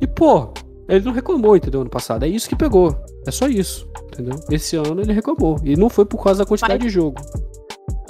[0.00, 0.54] E, pô,
[0.88, 1.82] ele não reclamou, entendeu?
[1.82, 2.24] Ano passado.
[2.24, 2.96] É isso que pegou.
[3.26, 4.40] É só isso, entendeu?
[4.50, 5.58] Esse ano ele reclamou.
[5.62, 7.20] E não foi por causa da quantidade Mas- de jogo.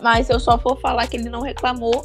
[0.00, 2.04] Mas eu só vou falar que ele não reclamou.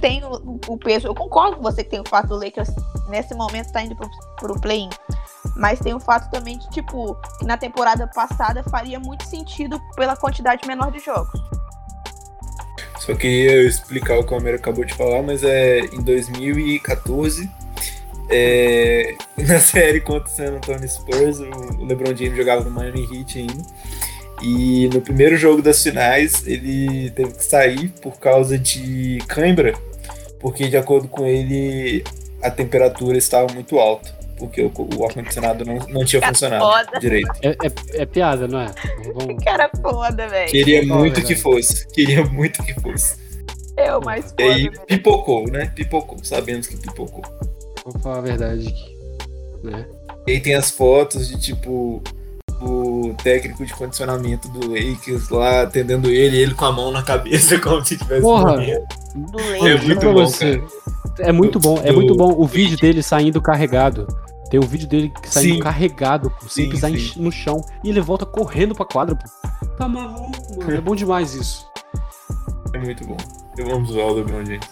[0.00, 1.06] Tem o, o peso.
[1.08, 2.70] Eu concordo com você que tem o fato do Lakers
[3.10, 4.08] nesse momento tá indo pro,
[4.38, 4.88] pro play-in.
[5.58, 10.16] Mas tem o fato também de, tipo, que na temporada passada faria muito sentido pela
[10.16, 11.40] quantidade menor de jogos.
[13.00, 17.50] Só queria explicar o que o Homero acabou de falar, mas é em 2014,
[18.30, 23.38] é, na série contra o San Antonio Spurs, o LeBron James jogava no Miami Heat
[23.38, 23.66] ainda.
[24.40, 29.74] E no primeiro jogo das finais, ele teve que sair por causa de cãibra,
[30.38, 32.04] porque de acordo com ele,
[32.40, 37.00] a temperatura estava muito alta, porque o, o ar-condicionado não, não tinha Cara, funcionado foda.
[37.00, 37.30] direito.
[37.42, 38.66] É, é- é piada, não é?
[39.14, 40.50] Vamos- Cara foda, velho.
[40.50, 41.42] Queria a muito que verdade.
[41.42, 43.16] fosse, queria muito que fosse.
[43.76, 44.42] Eu mais E foda.
[44.42, 44.80] aí velho.
[44.86, 45.72] pipocou, né?
[45.74, 47.22] Pipocou, sabemos que pipocou.
[47.84, 48.98] Vou falar a verdade aqui.
[49.62, 49.86] Né?
[50.26, 52.02] E aí tem as fotos de tipo
[52.60, 57.56] o técnico de condicionamento do Lakers lá atendendo ele, ele com a mão na cabeça,
[57.62, 58.52] como se tivesse Porra.
[58.56, 58.84] morrendo.
[59.14, 59.84] Do É Lakers.
[59.84, 60.62] muito pra bom, você.
[61.20, 64.06] É muito bom, é Do- muito bom o vídeo dele saindo carregado.
[64.50, 65.60] Tem um vídeo dele saindo Sim.
[65.60, 67.20] carregado, pô, sem Sim, pisar sim.
[67.20, 67.62] no chão.
[67.84, 69.68] E ele volta correndo pra quadra, pô.
[69.76, 70.74] Tá maluco, mano.
[70.74, 71.66] É bom demais isso.
[72.72, 73.16] É muito bom.
[73.56, 74.68] Eu amo zoar o LeBron James.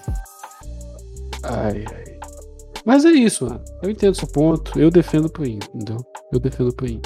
[1.42, 2.18] Ai, ai.
[2.84, 3.62] Mas é isso, mano.
[3.82, 4.78] Eu entendo seu ponto.
[4.78, 5.98] Eu defendo o play entendeu?
[6.32, 7.00] Eu defendo o play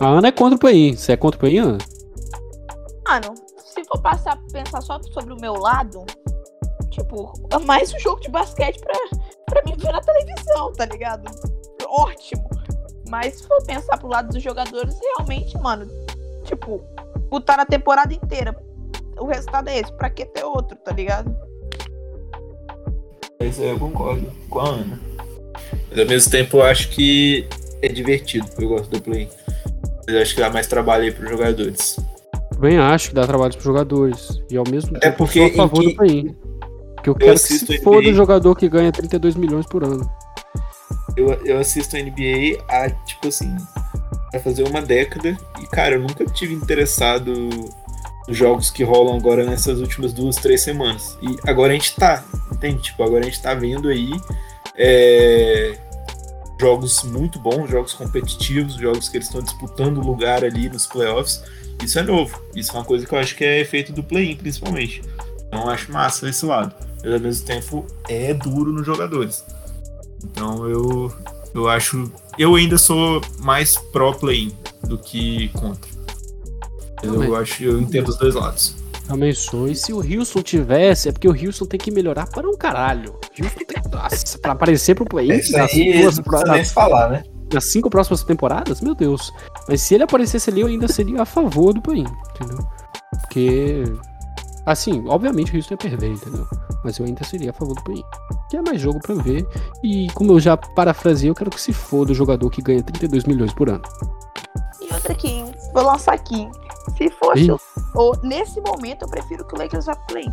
[0.00, 1.78] A Ana é contra o play Você é contra o play Ana?
[3.08, 6.04] Mano, se for passar a pensar só sobre o meu lado,
[6.90, 8.94] tipo, é mais um jogo de basquete pra,
[9.46, 11.24] pra mim ver na televisão, tá ligado?
[11.88, 12.48] Ótimo.
[13.08, 15.86] Mas se for pensar pro lado dos jogadores, realmente, mano,
[16.44, 16.82] tipo,
[17.30, 18.56] botar a temporada inteira.
[19.18, 21.34] O resultado é esse, pra que ter outro, tá ligado?
[23.40, 25.00] Isso aí eu concordo com a Ana.
[25.90, 27.48] Mas ao mesmo tempo eu acho que
[27.80, 29.28] é divertido, eu gosto do play.
[30.06, 31.96] Mas eu acho que dá mais trabalho aí pros jogadores.
[32.50, 34.42] Também acho que dá trabalho pros jogadores.
[34.50, 36.36] E ao mesmo Até tempo porque eu sou a favor em do play
[36.94, 40.10] Porque eu, eu quero que se foda o jogador que ganha 32 milhões por ano.
[41.16, 43.56] Eu, eu assisto a NBA há, tipo assim,
[44.32, 45.36] vai fazer uma década.
[45.60, 47.32] E, cara, eu nunca tive interessado
[48.28, 51.16] nos jogos que rolam agora nessas últimas duas, três semanas.
[51.22, 52.82] E agora a gente tá, entende?
[52.82, 54.10] Tipo, agora a gente tá vendo aí
[54.76, 55.78] é,
[56.60, 61.42] jogos muito bons, jogos competitivos, jogos que eles estão disputando lugar ali nos playoffs.
[61.82, 62.40] Isso é novo.
[62.54, 65.02] Isso é uma coisa que eu acho que é efeito do play-in, principalmente.
[65.46, 66.74] Então eu acho massa esse lado.
[67.02, 69.44] Mas ao mesmo tempo é duro nos jogadores.
[70.30, 71.12] Então eu,
[71.54, 72.10] eu acho.
[72.38, 74.52] Eu ainda sou mais pró play-in
[74.84, 75.90] do que contra.
[77.02, 77.36] Eu Também.
[77.36, 78.76] acho eu entendo os dois lados.
[79.06, 79.68] Também sou.
[79.68, 83.12] E se o Wilson tivesse, é porque o Wilson tem que melhorar para um caralho.
[83.12, 83.76] O Wilson tem.
[83.90, 87.22] Nossa, pra aparecer pro play-in É Isso nas, aí duas precisa nem se falar, né?
[87.52, 89.32] nas cinco próximas temporadas, meu Deus.
[89.68, 92.66] Mas se ele aparecesse ali, eu ainda seria a favor do play-in, entendeu?
[93.22, 93.84] Porque.
[94.66, 96.46] Assim, obviamente o Houston ia perder, entendeu?
[96.84, 98.02] Mas eu ainda seria a favor do play-in.
[98.50, 99.46] Que é mais jogo pra ver.
[99.82, 103.24] E como eu já parafraseei, eu quero que se foda o jogador que ganha 32
[103.24, 103.82] milhões por ano.
[104.80, 106.48] E outra aqui, vou lançar aqui.
[106.98, 107.50] Se fosse Ih.
[107.52, 107.58] o,
[107.94, 110.26] o- nesse momento, eu prefiro que o Lakers vá pro play.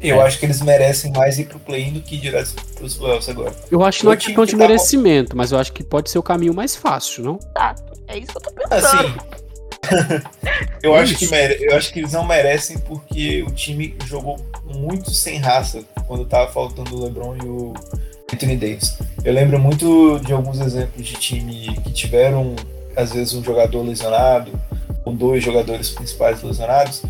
[0.00, 0.26] Eu É.
[0.26, 3.54] acho que eles merecem mais ir pro play-in do que ir direto pros playoffs agora.
[3.70, 6.10] Eu acho que não é questão que de tá merecimento, mas eu acho que pode
[6.10, 7.36] ser o caminho mais fácil, não?
[7.54, 7.74] Tá,
[8.06, 8.86] é isso que eu tô pensando.
[8.86, 9.14] Assim,
[10.82, 15.10] eu acho que mere- eu acho que eles não merecem porque o time jogou muito
[15.10, 17.74] sem raça quando tava faltando o LeBron e o
[18.32, 18.98] Anthony Davis.
[19.24, 22.54] Eu lembro muito de alguns exemplos de time que tiveram
[22.96, 24.50] às vezes um jogador lesionado
[25.04, 27.02] ou dois jogadores principais lesionados.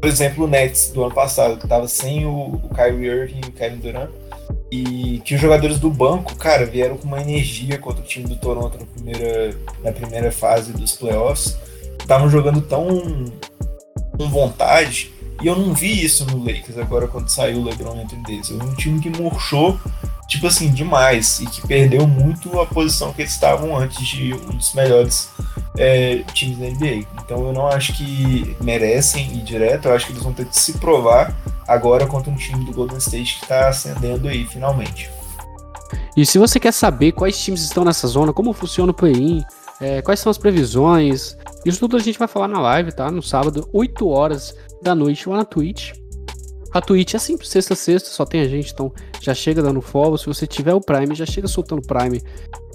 [0.00, 3.48] Por exemplo, o Nets do ano passado que tava sem o, o Kyrie Irving e
[3.48, 4.10] o Kevin Durant.
[4.70, 8.36] E que os jogadores do banco, cara, vieram com uma energia contra o time do
[8.36, 11.56] Toronto na primeira, na primeira fase dos playoffs
[12.04, 12.86] estavam jogando tão
[14.16, 15.12] com vontade
[15.42, 18.50] e eu não vi isso no Lakers agora quando saiu o LeBron e.
[18.50, 19.78] Eu vi um time que murchou
[20.26, 24.56] tipo assim demais e que perdeu muito a posição que eles estavam antes de um
[24.56, 25.28] dos melhores
[25.76, 27.06] é, times da NBA.
[27.22, 29.88] Então eu não acho que merecem ir direto.
[29.88, 31.36] Eu acho que eles vão ter que se provar
[31.68, 35.10] agora contra um time do Golden State que está ascendendo aí finalmente.
[36.16, 39.44] E se você quer saber quais times estão nessa zona, como funciona o play-in,
[39.80, 43.10] é, quais são as previsões, isso tudo a gente vai falar na live, tá?
[43.10, 45.92] No sábado, 8 horas da noite lá na Twitch.
[46.72, 50.18] A Twitch é sempre sexta sexta, só tem a gente, então já chega dando follow.
[50.18, 52.20] Se você tiver o Prime, já chega soltando Prime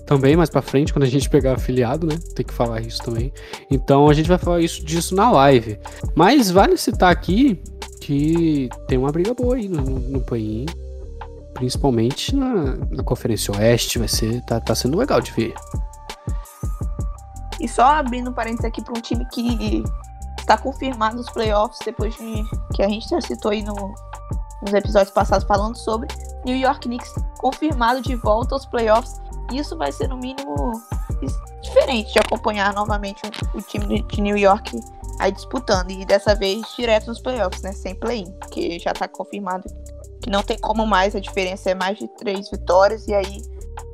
[0.06, 2.17] também mais pra frente, quando a gente pegar afiliado, né?
[2.34, 3.32] Tem que falar isso também.
[3.69, 5.78] Então a gente vai falar isso disso na live.
[6.15, 7.62] Mas vale citar aqui
[8.02, 10.65] que tem uma briga boa aí no, no, play-in.
[11.54, 14.41] Principalmente na, na Conferência Oeste, vai ser.
[14.45, 15.54] Tá, tá sendo legal de ver.
[17.60, 19.84] E só abrindo parênteses aqui para um time que
[20.39, 22.43] está confirmado nos playoffs, depois de
[22.74, 23.93] que a gente já citou aí no-
[24.62, 26.08] nos episódios passados falando sobre.
[26.45, 29.22] New York Knicks confirmado de volta aos playoffs.
[29.52, 30.72] Isso vai ser, no mínimo,
[31.62, 33.22] diferente de acompanhar novamente
[33.54, 34.80] o, o time de- New York
[35.19, 35.91] aí disputando.
[35.91, 37.72] E dessa vez direto nos playoffs, né?
[37.74, 39.67] Sem play-in, porque já está confirmado
[40.22, 43.41] que não tem como mais, a diferença é mais de três vitórias, e aí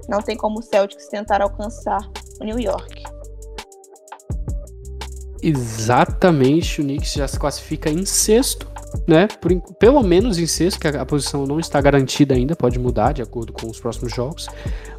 [0.09, 1.99] não tem como o Celtics tentar alcançar
[2.41, 3.03] o New York.
[5.41, 8.67] Exatamente, o Knicks já se classifica em sexto,
[9.07, 9.27] né?
[9.27, 13.11] Por pelo menos em sexto, que a, a posição não está garantida ainda, pode mudar
[13.11, 14.47] de acordo com os próximos jogos.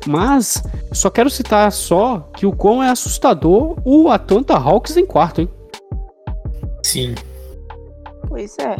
[0.06, 5.40] Mas só quero citar só que o quão é assustador o Atlanta Hawks em quarto,
[5.40, 5.50] hein?
[6.82, 7.14] Sim.
[8.28, 8.76] Pois é.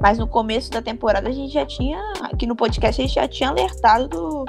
[0.00, 1.98] Mas no começo da temporada a gente já tinha.
[2.22, 4.44] Aqui no podcast a gente já tinha alertado do,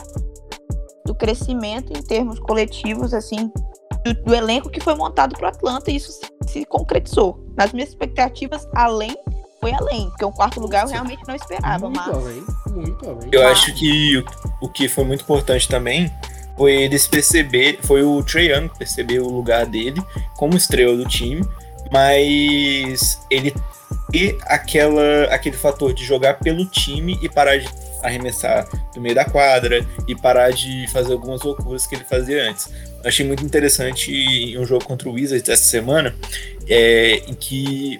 [1.05, 3.49] do crescimento em termos coletivos, assim,
[4.03, 7.43] do, do elenco que foi montado pro Atlanta e isso se, concretizou.
[7.55, 9.15] Nas minhas expectativas, além,
[9.59, 12.07] foi além, porque o quarto lugar eu realmente não esperava, mas.
[12.07, 13.29] além, muito além.
[13.31, 14.25] Eu acho que o,
[14.61, 16.11] o que foi muito importante também
[16.57, 20.01] foi eles perceber, foi o Trae Young perceber o lugar dele
[20.35, 21.47] como estrela do time,
[21.91, 23.53] mas ele
[24.13, 27.67] e aquela, aquele fator de jogar pelo time e parar de
[28.03, 32.69] arremessar do meio da quadra e parar de fazer algumas loucuras que ele fazia antes.
[33.03, 36.15] Achei muito interessante em um jogo contra o Wizards essa semana,
[36.67, 37.99] é, em que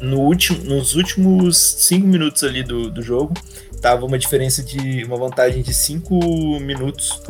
[0.00, 3.34] no último, nos últimos cinco minutos ali do, do jogo,
[3.80, 6.18] tava uma diferença de uma vantagem de cinco
[6.60, 7.20] minutos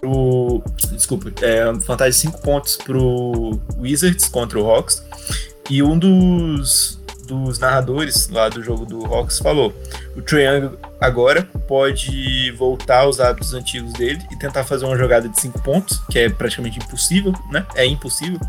[0.00, 0.62] pro.
[0.92, 5.02] Desculpa, é, vantagem de cinco pontos pro Wizards contra o Hawks.
[5.70, 9.72] E um dos, dos narradores lá do jogo do Hawks falou:
[10.16, 15.38] o Triangle agora pode voltar aos hábitos antigos dele e tentar fazer uma jogada de
[15.38, 17.66] cinco pontos, que é praticamente impossível, né?
[17.74, 18.40] É impossível.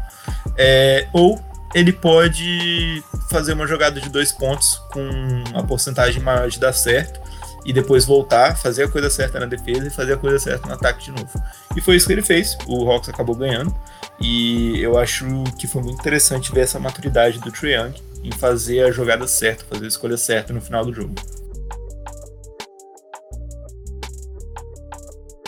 [0.57, 1.39] É, ou
[1.75, 5.07] ele pode fazer uma jogada de dois pontos com
[5.51, 7.19] uma porcentagem maior de dar certo
[7.65, 10.73] e depois voltar, fazer a coisa certa na defesa e fazer a coisa certa no
[10.73, 11.29] ataque de novo.
[11.75, 12.57] E foi isso que ele fez.
[12.65, 13.75] O Hawks acabou ganhando.
[14.19, 15.25] E eu acho
[15.57, 19.85] que foi muito interessante ver essa maturidade do Young em fazer a jogada certa, fazer
[19.85, 21.13] a escolha certa no final do jogo.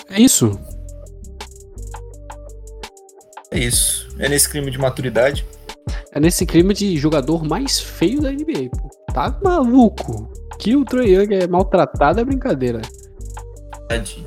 [0.10, 0.60] É isso.
[3.50, 4.10] É isso.
[4.20, 5.46] É nesse clima de maturidade.
[6.12, 8.70] É nesse clima de jogador mais feio da NBA.
[8.72, 8.90] Pô.
[9.14, 10.32] Tá maluco.
[10.60, 12.82] Que o Trae Young é maltratado é brincadeira.
[13.88, 14.26] Tadinho.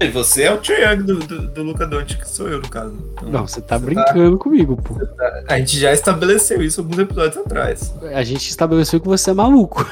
[0.00, 2.96] E você é o Trae do, do, do Luca Doncic, que sou eu, no caso.
[3.12, 4.42] Então, não, você tá você brincando tá...
[4.42, 4.94] comigo, pô.
[4.94, 5.44] Tá...
[5.46, 7.94] A gente já estabeleceu isso alguns episódios atrás.
[8.14, 9.84] A gente estabeleceu que você é maluco.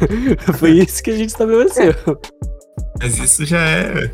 [0.56, 1.94] Foi isso que a gente estabeleceu.
[2.98, 4.10] Mas isso já é...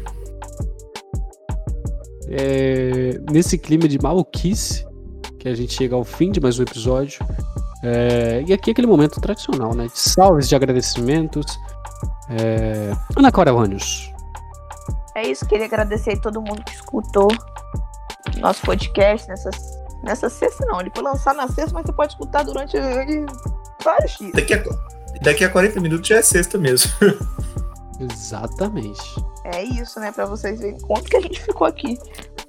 [2.29, 3.21] é...
[3.31, 4.85] Nesse clima de maluquice,
[5.39, 7.25] que a gente chega ao fim de mais um episódio.
[7.85, 8.43] É...
[8.49, 9.87] E aqui é aquele momento tradicional, né?
[9.87, 11.57] De salves, de agradecimentos.
[12.31, 12.91] É...
[13.17, 14.16] Ana Cora Vânios.
[15.17, 17.29] É isso, queria agradecer a todo mundo que escutou
[18.37, 19.49] nosso podcast nessa,
[20.03, 20.79] nessa sexta, não.
[20.79, 22.77] Ele foi lançado na sexta, mas você pode escutar durante
[23.83, 24.33] vários dias.
[24.33, 24.63] Daqui a,
[25.23, 26.93] daqui a 40 minutos já é sexta mesmo.
[27.99, 29.25] Exatamente.
[29.47, 30.13] É isso, né?
[30.13, 31.99] Pra vocês verem quanto que a gente ficou aqui.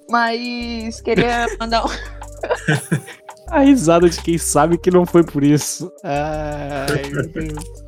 [0.09, 1.89] Mas queria mandar um.
[3.47, 5.89] a risada de quem sabe que não foi por isso.
[6.03, 7.63] Ai, meu Deus.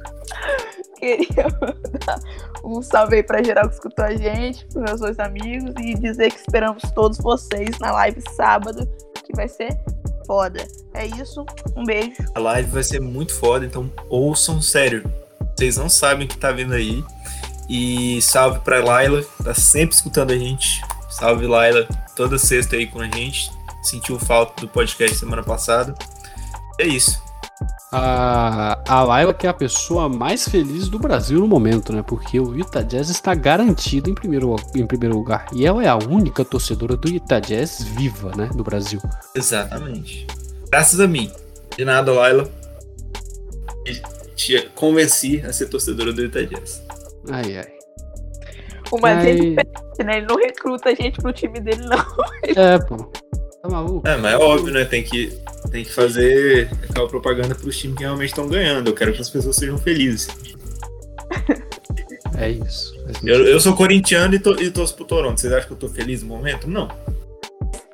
[1.00, 2.20] queria mandar
[2.64, 6.32] um salve aí pra geral que escutou a gente, pros meus dois amigos, e dizer
[6.32, 8.88] que esperamos todos vocês na live sábado,
[9.26, 9.80] que vai ser
[10.28, 10.66] foda.
[10.94, 12.18] É isso, um beijo.
[12.36, 15.04] A live vai ser muito foda, então ouçam sério.
[15.58, 17.04] Vocês não sabem o que tá vindo aí.
[17.70, 20.82] E salve pra Laila, tá sempre escutando a gente.
[21.10, 23.52] Salve Laila, toda sexta aí com a gente.
[23.84, 25.94] Sentiu falta do podcast semana passada.
[26.80, 27.29] É isso
[27.92, 32.04] a, a Laila que é a pessoa mais feliz do Brasil no momento, né?
[32.06, 35.48] Porque o Utah Jazz está garantido em primeiro, em primeiro lugar.
[35.54, 38.50] E ela é a única torcedora do Utah Jazz viva, né?
[38.54, 39.02] Do Brasil.
[39.36, 40.28] Exatamente.
[40.72, 41.32] Graças a mim.
[41.78, 42.50] De nada, Laila.
[44.36, 46.84] Te convenci a ser torcedora do Utah Jazz.
[47.30, 47.80] Ai, ai.
[48.92, 50.18] O Mas é diferente, né?
[50.18, 52.06] Ele não recruta a gente pro time dele, não.
[52.44, 53.12] É, pô.
[53.62, 54.08] Tá maluco?
[54.08, 54.86] É, mas é óbvio, né?
[54.86, 55.38] Tem que,
[55.70, 58.88] tem que fazer aquela propaganda pros times que realmente estão ganhando.
[58.88, 60.28] Eu quero que as pessoas sejam felizes.
[62.38, 62.96] É isso.
[63.22, 65.40] Eu, eu sou corintiano e, to, e torço pro Toronto.
[65.40, 66.70] Vocês acham que eu tô feliz no momento?
[66.70, 66.88] Não.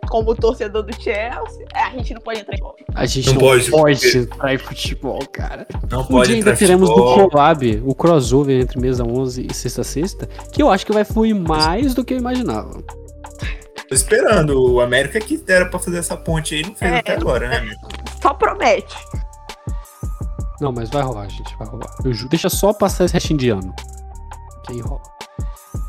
[0.08, 2.76] Como torcedor do Chelsea, a gente não pode entrar em futebol.
[2.94, 5.66] A gente não, não pode, pode entrar em futebol, cara.
[5.90, 10.30] Não um pode dia ainda teremos no collab o crossover entre mesa 11 e sexta-sexta,
[10.52, 12.84] que eu acho que vai fluir mais do que eu imaginava.
[13.88, 14.74] Tô esperando.
[14.74, 17.76] O América que era pra fazer essa ponte aí, não fez é, até agora, né?
[18.22, 18.96] Só promete.
[20.60, 21.56] Não, mas vai rolar, gente.
[21.58, 21.94] Vai rolar.
[22.04, 22.30] Eu juro.
[22.30, 23.76] Deixa só passar esse restinho de ano.
[24.66, 25.02] Que aí rola.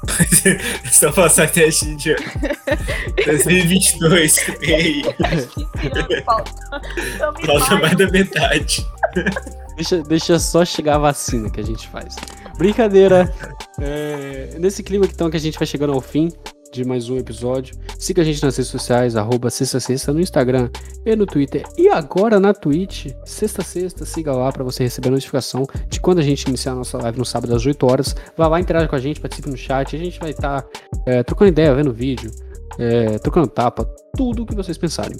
[0.90, 2.24] só passar esse restinho de ano.
[3.24, 4.48] 2022.
[4.60, 5.02] Ei.
[6.24, 6.52] falta.
[7.46, 8.86] falta mais da metade.
[9.76, 12.16] Deixa, deixa só chegar a vacina que a gente faz.
[12.58, 13.32] Brincadeira.
[13.80, 16.30] É, nesse clima então que a gente vai chegando ao fim
[16.70, 17.76] de mais um episódio.
[17.98, 20.68] Siga a gente nas redes sociais, arroba sexta sexta no Instagram
[21.04, 21.64] e no Twitter.
[21.76, 26.18] E agora na Twitch, sexta sexta, siga lá para você receber a notificação de quando
[26.18, 28.14] a gente iniciar a nossa live no sábado às 8 horas.
[28.36, 29.94] Vá lá, interage com a gente, participe no chat.
[29.94, 30.68] A gente vai estar tá,
[31.06, 32.30] é, trocando ideia, vendo vídeo,
[32.78, 33.84] é, trocando tapa,
[34.16, 35.16] tudo o que vocês pensarem.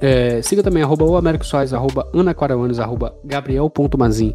[0.00, 2.34] É, siga também arroba o Américo Soares, arroba Ana
[2.82, 4.34] arroba Gabriel.mazin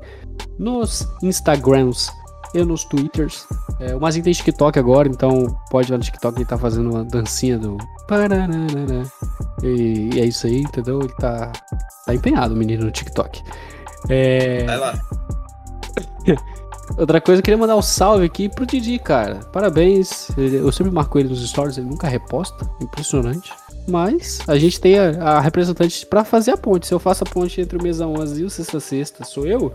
[0.58, 2.10] nos Instagrams
[2.54, 3.48] e nos Twitters.
[3.80, 6.90] É, o Mazinho tem TikTok agora, então pode ir lá no TikTok ele tá fazendo
[6.90, 7.78] uma dancinha do.
[9.64, 11.00] E, e é isso aí, entendeu?
[11.00, 11.52] Ele tá,
[12.06, 13.42] tá empenhado, o menino, no TikTok.
[14.10, 14.66] É...
[14.66, 15.00] Vai lá.
[16.98, 19.36] Outra coisa, eu queria mandar um salve aqui pro Didi, cara.
[19.54, 20.28] Parabéns.
[20.38, 22.70] Eu sempre marco ele nos stories, ele nunca reposta.
[22.82, 23.54] Impressionante.
[23.88, 26.88] Mas a gente tem a, a representante para fazer a ponte.
[26.88, 29.74] Se eu faço a ponte entre o Mesa 11 e o Sexta Sexta, sou eu.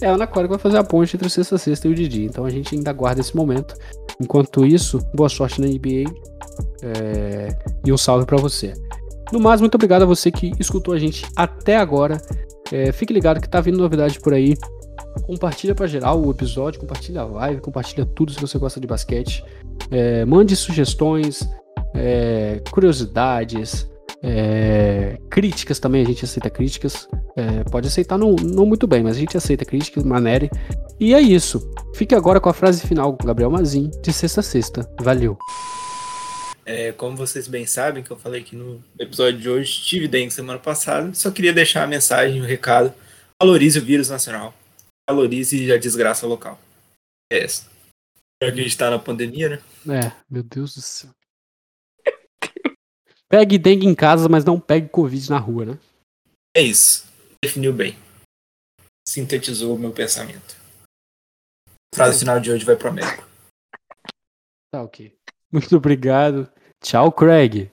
[0.00, 2.24] É a Ana Clara que vai fazer a ponte entre Sexta Sexta e o Didi.
[2.24, 3.74] Então a gente ainda aguarda esse momento.
[4.20, 6.10] Enquanto isso, boa sorte na NBA.
[6.82, 7.48] É...
[7.84, 8.72] E um salve para você.
[9.32, 12.20] No mais, muito obrigado a você que escutou a gente até agora.
[12.72, 14.56] É, fique ligado que tá vindo novidade por aí.
[15.22, 19.44] Compartilha para geral o episódio, compartilha a live, compartilha tudo se você gosta de basquete.
[19.90, 21.48] É, mande sugestões,
[21.94, 23.88] é, curiosidades,
[24.22, 27.08] é, críticas também, a gente aceita críticas.
[27.40, 30.50] É, pode aceitar não, não muito bem, mas a gente aceita críticas, manere.
[30.98, 31.72] E é isso.
[31.94, 34.94] Fique agora com a frase final, Gabriel Mazin, de sexta a sexta.
[35.00, 35.38] Valeu!
[36.66, 40.30] É, como vocês bem sabem, que eu falei aqui no episódio de hoje, tive dengue
[40.30, 42.92] semana passada, só queria deixar a mensagem, o um recado.
[43.42, 44.52] Valorize o vírus nacional.
[45.08, 46.60] Valorize a desgraça local.
[47.32, 47.64] É essa.
[48.42, 50.04] Já que a gente tá na pandemia, né?
[50.04, 51.10] É, meu Deus do céu.
[53.30, 55.78] Pegue dengue em casa, mas não pegue Covid na rua, né?
[56.54, 57.09] É isso.
[57.42, 57.98] Definiu bem.
[59.08, 60.56] Sintetizou o meu pensamento.
[61.94, 63.26] Frase final de hoje vai pro médico.
[64.70, 65.16] Tá ok.
[65.50, 66.52] Muito obrigado.
[66.82, 67.70] Tchau, Craig.